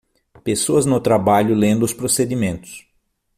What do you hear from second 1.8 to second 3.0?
os procedimentos.